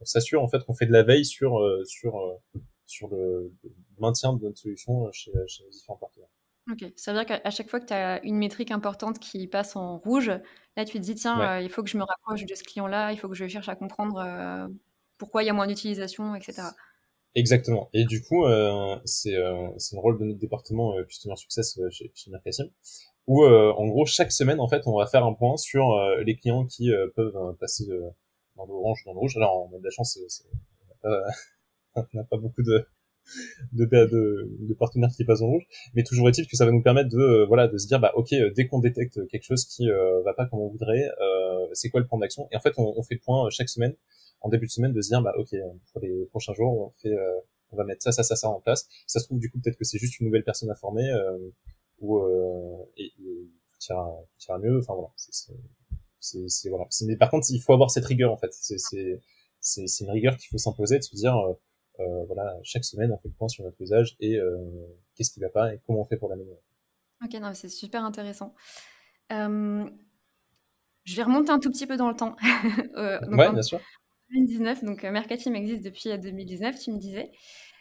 [0.00, 2.38] on s'assure en fait qu'on fait de la veille sur euh, sur euh,
[2.86, 3.52] sur le,
[3.98, 6.28] maintien de notre solution chez, chez nos différents partenaires.
[6.70, 9.76] Ok, ça veut dire qu'à chaque fois que tu as une métrique importante qui passe
[9.76, 10.32] en rouge,
[10.76, 13.12] là tu te dis tiens, euh, il faut que je me rapproche de ce client-là,
[13.12, 14.68] il faut que je cherche à comprendre
[15.16, 16.62] pourquoi il y a moins d'utilisation, etc.
[17.36, 17.88] Exactement.
[17.92, 22.30] Et du coup, euh, c'est euh, le rôle de notre département Customer Success chez, chez
[22.32, 22.68] Mercasim,
[23.28, 26.66] où en gros chaque semaine en fait on va faire un point sur les clients
[26.66, 27.86] qui peuvent passer
[28.56, 29.36] dans l'orange, dans le rouge.
[29.36, 30.18] Alors, on a de la chance,
[31.04, 31.10] on
[32.14, 32.86] n'a pas, beaucoup de,
[33.72, 36.82] de, de, de, partenaires qui passent en rouge, mais toujours est-il que ça va nous
[36.82, 39.64] permettre de, euh, voilà, de se dire, bah, ok, euh, dès qu'on détecte quelque chose
[39.64, 42.48] qui euh, va pas comme on voudrait, euh, c'est quoi le plan d'action?
[42.52, 43.94] Et en fait, on, on, fait le point chaque semaine,
[44.40, 45.54] en début de semaine, de se dire, bah, ok,
[45.92, 47.14] pour les prochains jours, on fait,
[47.72, 48.88] on va mettre ça, ça, ça, ça en place.
[49.06, 51.08] Ça se trouve, du coup, peut-être que c'est juste une nouvelle personne à former,
[52.00, 52.20] ou
[52.96, 53.10] et, et
[53.88, 54.78] tout mieux.
[54.78, 55.52] Enfin voilà, c'est
[56.48, 56.86] c'est voilà.
[57.06, 58.52] Mais par contre, il faut avoir cette rigueur en fait.
[58.52, 58.78] C'est
[59.66, 61.52] c'est une rigueur qu'il faut s'imposer de se dire euh,
[62.00, 64.58] euh, voilà chaque semaine on fait le point sur notre usage et euh,
[65.14, 66.60] qu'est-ce qui va pas et comment on fait pour l'améliorer.
[67.24, 68.54] Ok, non, c'est super intéressant.
[69.30, 69.86] je
[71.08, 72.36] vais remonter un tout petit peu dans le temps.
[73.22, 73.80] donc, ouais, bien sûr.
[74.30, 77.30] 2019, donc Mercatim existe depuis 2019, tu me disais.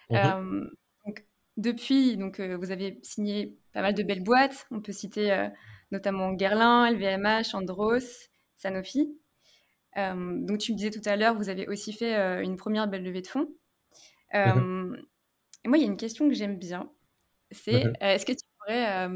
[0.09, 0.69] Mm-hmm.
[1.05, 1.25] donc,
[1.57, 4.67] depuis, donc, vous avez signé pas mal de belles boîtes.
[4.71, 5.49] On peut citer
[5.91, 9.17] notamment Guerlain, LVMH, Andros, Sanofi.
[9.97, 12.87] Euh, donc tu me disais tout à l'heure, vous avez aussi fait euh, une première
[12.87, 13.47] belle levée de fonds.
[14.33, 15.05] Euh, mhm.
[15.63, 16.91] et moi, il y a une question que j'aime bien.
[17.51, 17.93] C'est mhm.
[18.01, 19.07] est-ce que tu pourrais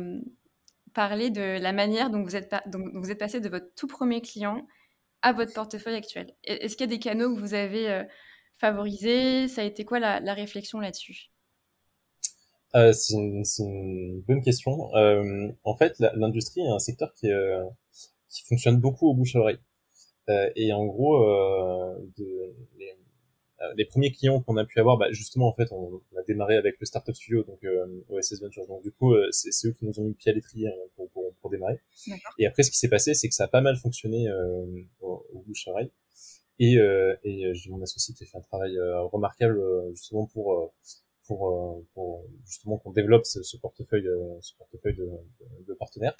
[0.93, 2.53] parler de la manière dont vous, êtes
[2.93, 4.65] vous êtes passé de votre tout premier client
[5.21, 6.33] à votre portefeuille actuel?
[6.43, 8.05] Est-ce qu'il y a des canaux que vous avez
[8.57, 9.47] favorisés?
[9.47, 11.31] Ça a été quoi la, la réflexion là-dessus?
[12.75, 14.93] Euh, c'est une, une, bonne question.
[14.95, 17.63] Euh, en fait, l'industrie est un secteur qui, euh,
[18.29, 19.59] qui fonctionne beaucoup au bouche à oreille.
[20.29, 22.93] Euh, et en gros, euh, de, les,
[23.61, 26.55] euh, les, premiers clients qu'on a pu avoir, bah, justement, en fait, on, a démarré
[26.55, 27.65] avec le Startup Studio, donc
[28.09, 28.67] OSS Ventures.
[28.67, 31.09] Donc du coup, c'est eux qui nous ont mis le pied à l'étrier hein, pour,
[31.09, 31.79] pour, pour, démarrer.
[32.37, 34.31] Et après, ce qui s'est passé, c'est que ça a pas mal fonctionné
[35.01, 35.91] au, au, bouche à oreille.
[36.59, 36.75] Et,
[37.23, 38.77] et mon associé qui a fait un travail
[39.11, 39.59] remarquable
[39.91, 40.73] justement pour
[41.29, 45.07] pour, euh, pour justement qu'on développe ce, ce, portefeuille, euh, ce portefeuille de,
[45.67, 46.17] de, partenaires.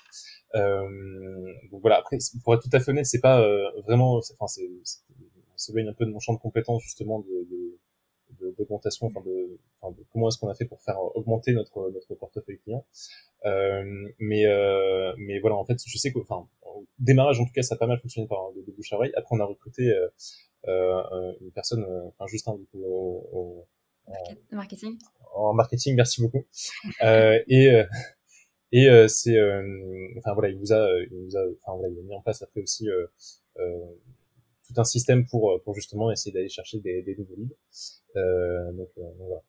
[0.54, 1.98] Euh, donc voilà.
[1.98, 3.42] Après, pour être tout à fait honnête, c'est pas
[3.88, 8.56] vraiment, enfin, c'est, on s'éloigne un peu de mon champ de compétences justement de, de
[8.60, 12.14] d'augmentation, enfin de, enfin de comment est-ce qu'on a fait pour faire augmenter notre notre
[12.14, 12.86] portefeuille client.
[13.46, 17.52] Euh, mais euh, mais voilà, en fait, je sais que, enfin, au démarrage en tout
[17.52, 19.12] cas, ça a pas mal fonctionné par de, de bouche à oreille.
[19.18, 19.92] Après, on a recruté
[20.68, 23.68] euh, une personne, enfin Justin du coup, au, au
[24.52, 24.98] Marketing.
[25.36, 26.46] En marketing, merci beaucoup.
[27.04, 27.86] euh, et euh,
[28.72, 29.64] et euh, c'est, euh,
[30.18, 32.42] enfin voilà, il vous a, il vous a, enfin voilà, il a mis en place
[32.42, 32.88] après aussi
[34.68, 37.56] tout un système pour pour justement essayer d'aller chercher des, des nouveaux leads.
[38.76, 39.42] donc, donc voilà.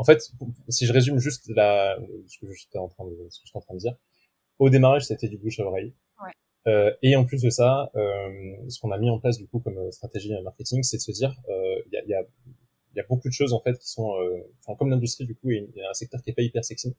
[0.00, 0.22] En fait,
[0.68, 3.62] si je résume juste la, ce que j'étais en train de, ce que j'étais en
[3.62, 3.96] train de dire,
[4.60, 5.92] au démarrage, c'était du bouche à oreille.
[6.24, 6.30] Ouais.
[6.68, 9.58] Euh, et en plus de ça, euh, ce qu'on a mis en place du coup
[9.58, 12.24] comme stratégie marketing, c'est de se dire, il y a, y, a,
[12.94, 15.34] il y a beaucoup de choses en fait qui sont, euh, enfin comme l'industrie du
[15.34, 16.94] coup est, un secteur qui est pas hyper sexy.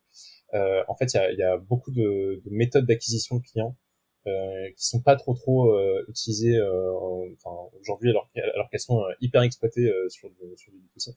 [0.53, 3.75] en fait, il y a, y a, beaucoup de, de méthodes d'acquisition de clients
[4.27, 6.91] euh, qui sont pas trop trop euh, utilisées euh,
[7.35, 11.15] enfin aujourd'hui alors, alors qu'elles sont hyper exploitées sur du, sur du B2C.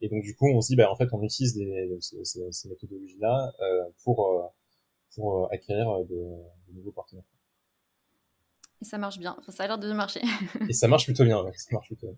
[0.00, 2.68] Et donc du coup on se dit bah en fait on utilise des, ces, ces
[2.70, 3.52] méthodologies là
[4.02, 4.50] pour
[5.14, 7.24] pour acquérir de, de, nouveaux partenaires.
[8.80, 9.36] Et ça marche bien.
[9.38, 10.20] Enfin, ça a l'air de marcher.
[10.68, 11.42] Et ça marche plutôt bien.
[11.42, 11.52] Ouais.
[11.54, 12.16] Ça marche plutôt bien.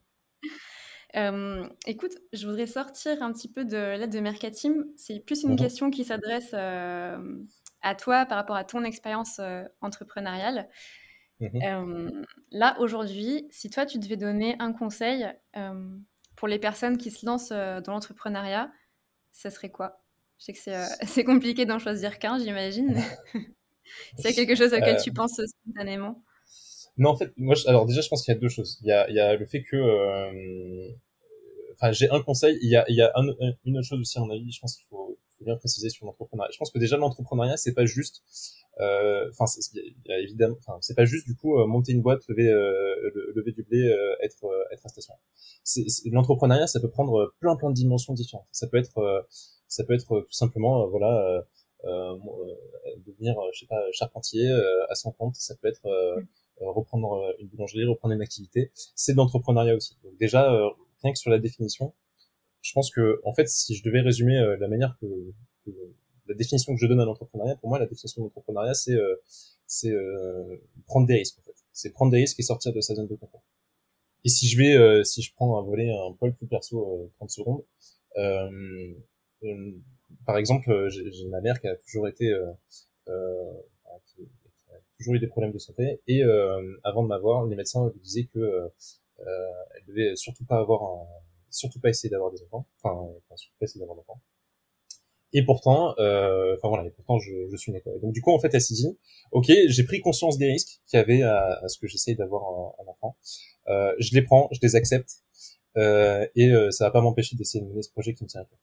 [1.16, 4.87] Euh, écoute, je voudrais sortir un petit peu de l'aide de Mercatim.
[4.96, 5.59] C'est plus une mhm.
[5.59, 7.18] question qui s'adresse euh,
[7.83, 10.68] à toi par rapport à ton expérience euh, entrepreneuriale.
[11.40, 12.25] Mhm.
[12.51, 15.27] Là, aujourd'hui, si toi, tu devais donner un conseil
[16.37, 18.70] pour les personnes qui se lancent dans l'entrepreneuriat,
[19.33, 20.03] ça serait quoi?
[20.38, 20.61] Je sais que
[21.07, 22.94] c'est compliqué d'en choisir qu'un, j'imagine.
[24.18, 26.23] c'est quelque chose auquel tu penses spontanément
[27.00, 28.78] Non, en fait, moi, alors déjà, je pense qu'il y a deux choses.
[28.82, 29.76] Il y a, il y a le fait que
[31.74, 33.10] enfin j'ai un conseil il y a, il y a
[33.64, 36.50] une autre chose aussi à mon avis je pense qu'il faut bien préciser sur l'entrepreneuriat.
[36.52, 38.22] Je pense que déjà l'entrepreneuriat c'est pas juste,
[38.80, 43.10] euh, enfin euh, évidemment, c'est pas juste du coup euh, monter une boîte, lever euh,
[43.34, 45.14] lever du blé, euh, être être à station.
[46.12, 48.48] L'entrepreneuriat ça peut prendre plein plein de dimensions différentes.
[48.52, 49.26] Ça peut être
[49.68, 51.44] ça peut être tout simplement voilà
[53.06, 54.46] devenir je sais pas charpentier
[54.88, 55.36] à son compte.
[55.36, 55.88] Ça peut être
[56.61, 58.70] reprendre une boulangerie, reprendre une activité.
[58.75, 59.96] C'est de l'entrepreneuriat aussi.
[60.05, 60.51] Donc déjà
[61.03, 61.92] rien que sur la définition
[62.62, 65.07] je pense que en fait si je devais résumer euh, la manière que,
[65.64, 65.70] que,
[66.27, 69.16] la définition que je donne à l'entrepreneuriat pour moi la définition de l'entrepreneuriat c'est euh,
[69.66, 72.94] c'est euh, prendre des risques en fait c'est prendre des risques et sortir de sa
[72.94, 73.42] zone de confort
[74.25, 77.64] et si je vais si je prends un volet un poil plus perso 30 secondes
[80.27, 82.33] par exemple j'ai ma mère qui a toujours été
[85.00, 86.22] toujours eu des problèmes de santé et
[86.84, 88.70] avant de m'avoir les médecins lui disaient que
[89.18, 91.06] elle devait surtout pas avoir un
[91.50, 94.20] surtout pas essayer d'avoir des enfants, enfin, enfin surtout pas essayer d'avoir d'enfants.
[95.32, 97.82] Et pourtant, euh, enfin voilà, et pourtant je, je suis né.
[98.02, 98.98] Donc du coup, en fait, elle s'est dit,
[99.30, 102.42] ok, j'ai pris conscience des risques qu'il y avait à, à ce que j'essaye d'avoir
[102.42, 103.16] un, un, enfant.
[103.68, 105.22] Euh, je les prends, je les accepte,
[105.76, 108.40] euh, et euh, ça va pas m'empêcher d'essayer de mener ce projet qui me tient
[108.40, 108.58] à cœur.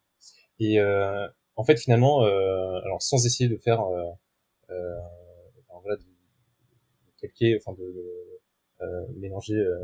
[0.60, 6.04] Et euh, en fait, finalement, euh, alors sans essayer de faire, enfin, voilà, de
[7.20, 7.94] calquer, enfin de
[8.80, 9.76] euh, mélanger euh,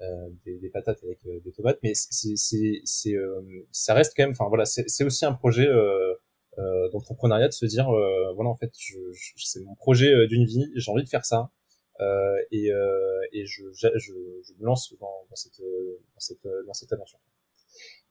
[0.00, 3.14] euh, des, des, patates avec des tomates, mais c'est c'est c'est
[3.70, 4.30] ça reste quand même.
[4.30, 5.68] Enfin voilà, c'est aussi un projet
[6.92, 7.90] d'entrepreneuriat de se dire
[8.34, 11.50] voilà en fait je, je, c'est mon projet d'une vie, j'ai envie de faire ça.
[12.00, 14.12] Euh, et, euh, et je, je, je,
[14.58, 17.18] me lance dans, dans, cette, dans, cette, dans cette aventure.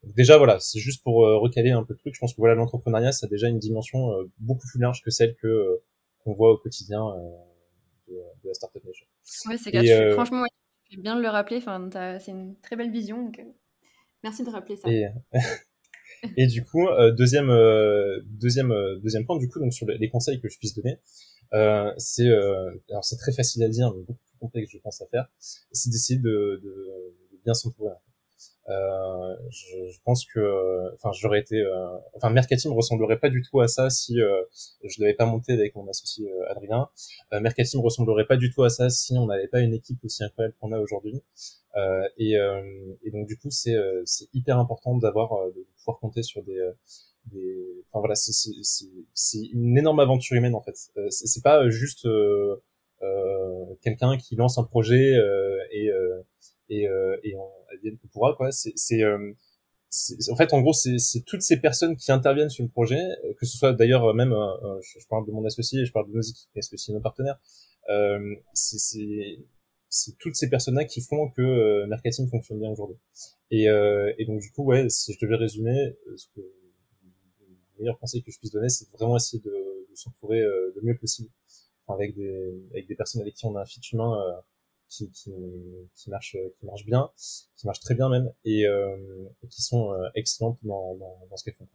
[0.04, 2.14] Donc déjà voilà, c'est juste pour recaler un peu le truc.
[2.14, 5.36] Je pense que voilà l'entrepreneuriat, ça a déjà une dimension beaucoup plus large que celle
[5.36, 5.82] que
[6.24, 7.04] qu'on voit au quotidien
[8.10, 9.06] de, la Startup Nation.
[9.45, 10.43] Ouais, c'est euh, franchement,
[10.86, 11.58] tu fais bien de le rappeler.
[11.58, 13.24] Enfin, c'est une très belle vision.
[13.24, 13.43] Donc, euh,
[14.24, 14.89] merci de rappeler ça.
[14.89, 15.08] Et,
[16.38, 17.50] et du coup, euh, deuxième,
[18.26, 21.00] deuxième, deuxième point, du coup, donc sur les conseils que je puisse donner,
[21.98, 22.28] c'est,
[22.89, 25.89] alors c'est très facile à dire, mais beaucoup plus complexe, je pense, à faire, c'est
[25.89, 26.69] d'essayer de, de,
[27.32, 27.93] de, bien s'entourer.
[28.70, 33.60] Euh, je, je, pense que, enfin, j'aurais été, euh, enfin, Mercatim ressemblerait pas du tout
[33.62, 34.44] à ça si euh,
[34.84, 36.90] je l'avais pas monté avec mon associé euh, Adrien.
[37.34, 40.24] Euh, Mercatim ressemblerait pas du tout à ça si on n'avait pas une équipe aussi
[40.24, 41.24] incroyable qu'on a aujourd'hui.
[42.18, 42.34] et,
[43.04, 46.60] et donc du coup, c'est c'est hyper important d'avoir de pouvoir compter sur des
[47.26, 50.76] des, enfin voilà, c'est une énorme aventure humaine en fait.
[51.10, 52.08] c'est pas juste
[53.82, 55.14] quelqu'un qui lance un projet
[55.72, 55.90] et
[56.70, 58.52] et, euh, et on advienne que pourra quoi.
[58.52, 59.34] C'est c'est euh,
[60.30, 63.46] en fait, en gros, c'est toutes ces personnes qui interviennent sur le projet, euh, que
[63.46, 66.22] ce soit d'ailleurs euh, même, euh, je, parle de mon associé, je parle de nos
[66.22, 67.40] équipes, parce que c'est nos partenaires.
[67.90, 72.98] Euh, c'est toutes ces personnes-là qui font que euh, Mercating fonctionne bien aujourd'hui.
[73.50, 78.22] Et, et donc du coup, ouais, si je devais résumer, ce que le meilleur conseil
[78.22, 81.30] que je puisse donner, c'est vraiment essayer de, de s'entourer le mieux possible,
[81.88, 82.30] enfin, avec des
[82.72, 84.16] avec des personnes avec qui on a un fit humain
[84.89, 85.32] qui, qui,
[85.95, 87.10] qui marchent qui marchent bien,
[87.56, 88.97] qui marchent très bien même, et, euh,
[89.43, 91.67] et qui sont euh, excellentes dans, dans, dans ce qu'elles font.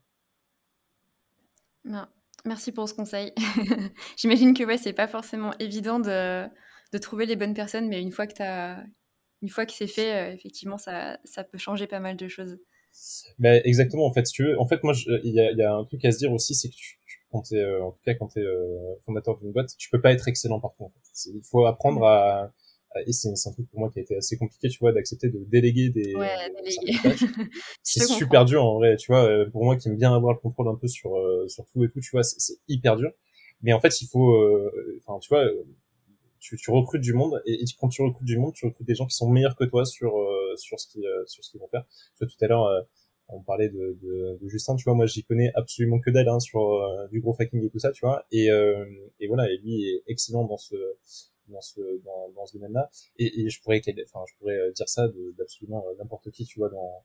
[1.84, 2.06] Non.
[2.44, 3.32] Merci pour ce conseil.
[4.16, 6.46] J'imagine que ouais, c'est pas forcément évident de,
[6.92, 8.84] de, trouver les bonnes personnes, mais une fois que as,
[9.40, 12.58] une fois que c'est fait, euh, effectivement, ça, ça peut changer pas mal de choses.
[13.38, 14.06] Ben, exactement.
[14.06, 16.04] En fait, si tu veux, en fait, moi, il y a, y a, un truc
[16.04, 17.00] à se dire aussi, c'est que tu,
[17.30, 20.00] quand es, euh, en tout cas, quand tu es euh, fondateur d'une boîte, tu peux
[20.00, 20.84] pas être excellent partout.
[20.84, 21.30] En fait.
[21.30, 22.52] Il faut apprendre à
[23.06, 25.44] et c'est un truc pour moi qui a été assez compliqué, tu vois, d'accepter de
[25.44, 26.28] déléguer des, ouais,
[27.82, 29.24] c'est super dur en vrai, tu vois.
[29.24, 31.84] Euh, pour moi qui aime bien avoir le contrôle un peu sur euh, sur tout
[31.84, 33.10] et tout, tu vois, c'est hyper dur.
[33.62, 35.44] Mais en fait, il faut, euh, enfin, tu vois,
[36.38, 39.06] tu, tu recrutes du monde et, quand tu recrutes du monde, tu recrutes des gens
[39.06, 40.14] qui sont meilleurs que toi sur
[40.56, 41.84] sur ce qui sur ce qu'ils vont faire.
[42.16, 42.86] Tu vois, tout à l'heure,
[43.28, 46.40] on parlait de, de, de, Justin, tu vois, moi j'y connais absolument que dalle hein,
[46.40, 48.84] sur euh, du gros hacking et tout ça, tu vois, et, euh,
[49.20, 50.74] et voilà, et lui est excellent dans ce
[51.48, 55.08] dans ce dans, dans ce domaine-là, et, et je pourrais enfin je pourrais dire ça
[55.38, 57.04] d'absolument n'importe qui, tu vois, dans,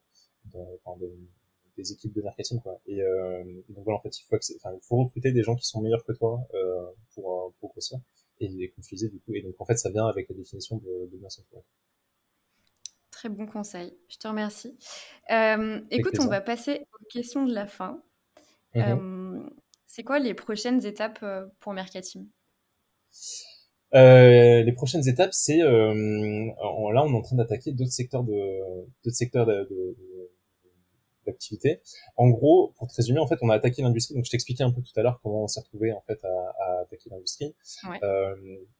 [1.76, 2.80] des équipes de marketing, quoi.
[2.86, 5.66] Et, euh, donc voilà, en fait, il faut enfin, il faut recruter des gens qui
[5.66, 7.98] sont meilleurs que toi euh, pour pour grossir,
[8.40, 10.76] et comme tu disais, du coup, et donc en fait, ça vient avec la définition
[10.76, 11.62] de, de bien s'entourer.
[13.10, 14.78] Très bon conseil, je te remercie.
[15.30, 18.02] Euh, écoute, on va passer aux questions de la fin.
[18.74, 19.50] Mmh euh,
[19.86, 22.24] c'est quoi les prochaines étapes euh, pour Mercatim?
[23.92, 28.60] Les prochaines étapes, c'est là on est en train d'attaquer d'autres secteurs de
[29.04, 29.46] d'autres secteurs
[31.26, 31.80] d'activité.
[32.16, 34.14] En gros, pour te résumer, en fait, on a attaqué l'industrie.
[34.14, 36.28] Donc, je t'expliquais un peu tout à l'heure comment on s'est retrouvé en fait à,
[36.28, 37.54] à attaquer l'industrie.
[37.88, 37.98] Ouais.
[38.02, 38.34] Euh,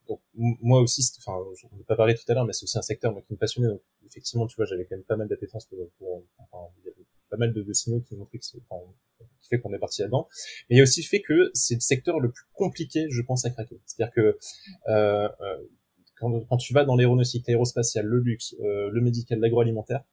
[0.08, 1.38] donc, moi aussi, enfin,
[1.70, 3.38] on n'a pas parlé tout à l'heure, mais c'est aussi un secteur moi, qui me
[3.38, 3.68] passionnait.
[3.68, 6.22] Donc, effectivement, tu vois, j'avais quand même pas mal d'appétence pour, pour
[6.84, 8.82] y avait pas mal de, de signaux qui montraient que enfin,
[9.40, 10.28] qui fait qu'on est parti là-dedans.
[10.68, 13.22] Mais il y a aussi le fait que c'est le secteur le plus compliqué, je
[13.22, 13.80] pense, à craquer.
[13.86, 14.38] C'est-à-dire que
[14.88, 15.58] euh, euh,
[16.18, 20.04] quand, quand, tu vas dans l'aéronautique, l'aérospatiale, le luxe, euh, le médical, l'agroalimentaire,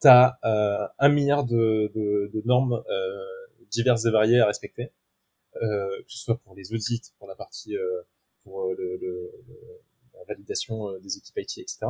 [0.00, 3.24] tu as euh, un milliard de, de, de normes euh,
[3.70, 4.92] diverses et variées à respecter,
[5.62, 7.76] euh, que ce soit pour les audits, pour la partie,
[8.42, 9.30] pour le, le,
[10.14, 11.86] la validation des équipes IT, etc.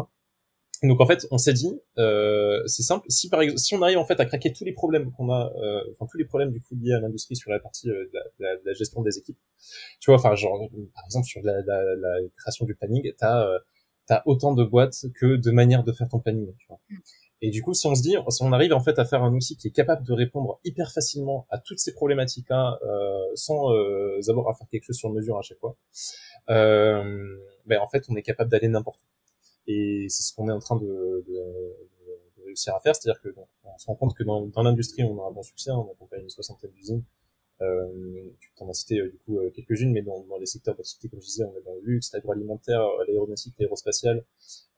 [0.82, 3.04] Donc en fait, on s'est dit, euh, c'est simple.
[3.10, 5.52] Si par exemple, si on arrive en fait à craquer tous les problèmes qu'on a,
[5.56, 8.18] euh, enfin tous les problèmes du coup liés à l'industrie sur la partie euh, de,
[8.38, 9.38] la, de, la, gestion des équipes,
[10.00, 10.58] tu vois, enfin genre
[10.94, 13.58] par exemple sur la, la création du planning, t'as euh,
[14.08, 16.52] as autant de boîtes que de manières de faire ton planning.
[16.58, 16.80] Tu vois.
[16.88, 16.96] Mm.
[17.42, 19.32] Et du coup, si on se dit, si on arrive en fait à faire un
[19.32, 24.20] outil qui est capable de répondre hyper facilement à toutes ces problématiques-là, euh, sans euh,
[24.28, 25.74] avoir à faire quelque chose sur mesure à chaque fois,
[26.50, 29.09] euh, ben en fait, on est capable d'aller n'importe où.
[29.70, 31.24] Et c'est ce qu'on est en train de,
[32.44, 33.28] réussir à faire, c'est-à-dire que
[33.64, 36.22] on se rend compte que dans, l'industrie, on a un bon succès, hein, on accompagne
[36.22, 37.04] une soixantaine d'usines.
[37.62, 37.86] Euh,
[38.40, 41.20] tu t'en as cité euh, du coup euh, quelques-unes, mais dans, les secteurs d'activité, comme
[41.20, 44.24] je disais, on est dans le luxe, l'agroalimentaire, l'aéronautique, l'aérospatial,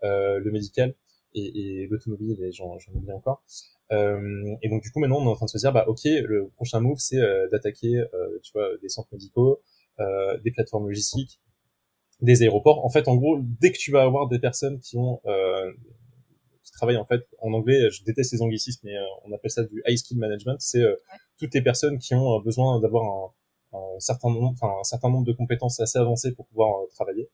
[0.02, 0.94] euh, le médical
[1.34, 3.42] et, l'automobile, et j'en oublie encore.
[3.92, 6.04] Euh, et donc du coup maintenant on est en train de se dire bah ok
[6.04, 9.60] le prochain move c'est euh, d'attaquer euh, tu vois des centres médicaux,
[10.00, 11.40] euh, des plateformes logistiques,
[12.22, 12.84] des aéroports.
[12.84, 15.20] En fait en gros dès que tu vas avoir des personnes qui ont
[16.64, 19.82] qui travaillent en fait en anglais, je déteste les anglicismes mais on appelle ça du
[19.86, 20.82] high skill management, c'est
[21.38, 25.26] toutes les personnes qui ont besoin d'avoir un, un, certain nombre, enfin un certain nombre
[25.26, 27.28] de compétences assez avancées pour pouvoir travailler.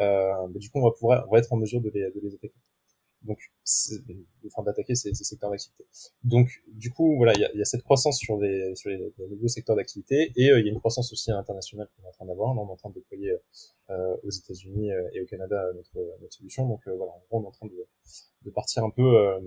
[0.00, 2.34] Euh, du coup, on va pouvoir, on va être en mesure de les, de les
[2.34, 2.54] attaquer.
[3.22, 3.38] Donc,
[4.46, 5.84] enfin, d'attaquer ces, ces, secteurs d'activité.
[6.22, 9.12] Donc, du coup, voilà, il y a, y a, cette croissance sur les, sur les,
[9.28, 12.12] nouveaux secteurs d'activité et euh, il y a une croissance aussi internationale qu'on est en
[12.12, 12.56] train d'avoir.
[12.56, 13.07] On est en train de euh,
[14.22, 16.68] aux États-Unis euh, et au Canada notre, notre solution.
[16.68, 17.86] Donc, euh, voilà, en gros, on est en train de,
[18.42, 19.40] de partir un peu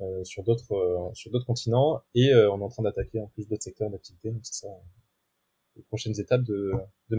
[0.00, 3.62] euh, sur d'autres sur d'autres continents et on est en train d'attaquer en plus d'autres
[3.62, 4.30] secteurs d'activité.
[4.30, 4.68] Donc, c'est ça
[5.76, 6.72] les prochaines étapes de,
[7.10, 7.16] de.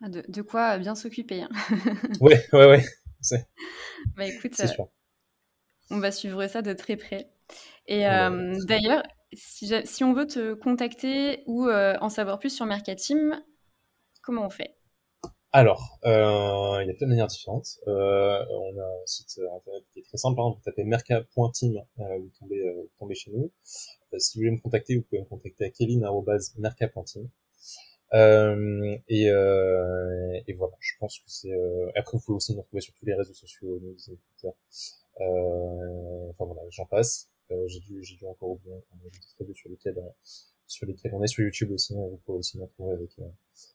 [0.00, 1.42] Ah, de, de quoi bien s'occuper.
[1.42, 1.50] Hein.
[2.20, 2.82] ouais, ouais, ouais.
[4.16, 4.84] Bah écoute, euh,
[5.90, 7.30] on va suivre ça de très près.
[7.86, 12.66] Et euh, d'ailleurs, si, si, on veut te contacter ou euh, en savoir plus sur
[12.66, 13.42] Mercatim,
[14.22, 14.76] comment on fait?
[15.52, 17.78] Alors, il y a plein de manières différentes.
[17.86, 20.40] on a un site internet qui est très simple.
[20.40, 20.54] Hein.
[20.54, 23.50] vous tapez merca.team, vous, tombez, vous tombez chez nous.
[24.18, 27.28] si vous voulez me contacter, vous pouvez me contacter à kevin.merca.team.
[28.14, 31.52] Euh, et, euh, et, voilà, je pense que c'est.
[31.52, 31.90] Euh...
[31.96, 34.54] Après, vous pouvez aussi nous retrouver sur tous les réseaux sociaux, nous, Twitter.
[35.20, 37.30] Euh, enfin voilà, j'en passe.
[37.50, 40.10] Euh, j'ai dû, j'ai dû encore oublier un sur lesquels, euh,
[40.72, 41.94] sur lesquels on est sur YouTube aussi.
[41.94, 43.10] Hein, vous pouvez aussi nous retrouver avec,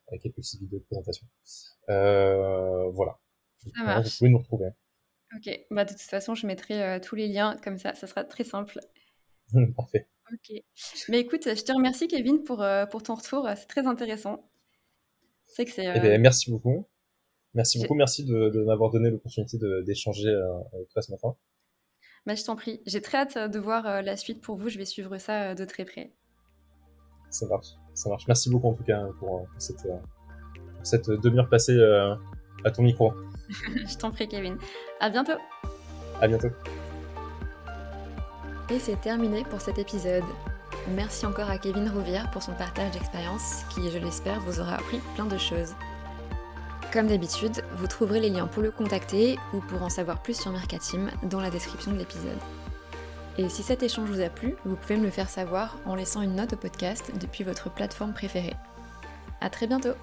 [0.08, 1.28] avec quelques petites vidéos de présentation.
[1.88, 3.20] voilà.
[3.76, 4.08] Ça marche.
[4.08, 4.70] Vous pouvez nous retrouver.
[5.36, 8.46] Ok, bah de toute façon, je mettrai tous les liens comme ça, ça sera très
[8.46, 8.80] simple.
[9.76, 10.08] Parfait.
[10.34, 10.62] Ok.
[11.10, 13.48] Mais écoute, je te remercie, Kevin, pour, euh, pour ton retour.
[13.56, 14.50] C'est très intéressant.
[15.46, 15.86] C'est que c'est.
[15.86, 16.86] Eh ben, merci beaucoup.
[17.54, 17.96] Merci beaucoup.
[17.96, 21.36] Merci de, de m'avoir donné l'opportunité d'échanger euh, avec toi ce matin.
[22.26, 22.82] Bah, je t'en prie.
[22.86, 24.70] J'ai très hâte de voir la suite pour vous.
[24.70, 26.12] Je vais suivre ça de très près.
[27.30, 27.68] Ça marche.
[27.94, 28.26] Ça marche.
[28.28, 31.78] Merci beaucoup en tout cas pour, cette, pour cette demi-heure passée
[32.64, 33.14] à ton micro.
[33.50, 34.58] je t'en prie, Kevin.
[35.00, 35.38] À bientôt.
[36.22, 36.50] À bientôt.
[38.70, 40.26] Et c'est terminé pour cet épisode.
[40.90, 45.00] Merci encore à Kevin Rouvière pour son partage d'expérience qui, je l'espère, vous aura appris
[45.16, 45.74] plein de choses.
[46.92, 50.52] Comme d'habitude, vous trouverez les liens pour le contacter ou pour en savoir plus sur
[50.52, 52.40] Mercatim dans la description de l'épisode.
[53.38, 56.22] Et si cet échange vous a plu, vous pouvez me le faire savoir en laissant
[56.22, 58.56] une note au podcast depuis votre plateforme préférée.
[59.42, 59.94] A très bientôt